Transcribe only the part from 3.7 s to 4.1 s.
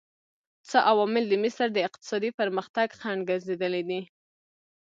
دي؟